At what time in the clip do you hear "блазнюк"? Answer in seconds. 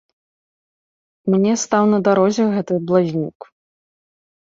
2.89-3.39